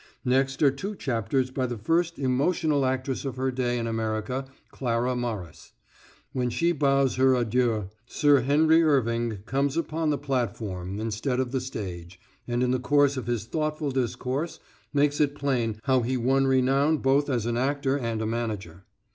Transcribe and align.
Next 0.25 0.63
are 0.63 0.71
two 0.71 0.95
chapters 0.95 1.51
by 1.51 1.67
the 1.67 1.77
first 1.77 2.17
emotional 2.17 2.87
actress 2.87 3.23
of 3.23 3.35
her 3.35 3.51
day 3.51 3.77
in 3.77 3.85
America, 3.85 4.45
Clara 4.71 5.15
Morris. 5.15 5.73
When 6.33 6.49
she 6.49 6.71
bows 6.71 7.17
her 7.17 7.35
adieu, 7.35 7.87
Sir 8.07 8.39
Henry 8.39 8.81
Irving 8.81 9.43
comes 9.45 9.77
upon 9.77 10.09
the 10.09 10.17
platform 10.17 10.99
instead 10.99 11.39
of 11.39 11.51
the 11.51 11.61
stage, 11.61 12.19
and 12.47 12.63
in 12.63 12.71
the 12.71 12.79
course 12.79 13.15
of 13.15 13.27
his 13.27 13.45
thoughtful 13.45 13.91
discourse 13.91 14.59
makes 14.91 15.19
it 15.21 15.35
plain 15.35 15.79
how 15.83 16.01
he 16.01 16.17
won 16.17 16.47
renown 16.47 16.97
both 16.97 17.29
as 17.29 17.45
an 17.45 17.55
actor 17.55 17.95
and 17.95 18.23
a 18.23 18.25
manager. 18.25 18.85